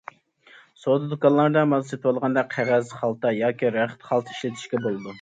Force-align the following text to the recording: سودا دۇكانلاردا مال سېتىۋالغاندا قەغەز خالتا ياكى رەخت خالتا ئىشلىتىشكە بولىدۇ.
سودا 0.85 1.09
دۇكانلاردا 1.11 1.63
مال 1.75 1.85
سېتىۋالغاندا 1.91 2.47
قەغەز 2.57 2.97
خالتا 3.03 3.37
ياكى 3.45 3.75
رەخت 3.81 4.11
خالتا 4.11 4.39
ئىشلىتىشكە 4.39 4.85
بولىدۇ. 4.89 5.09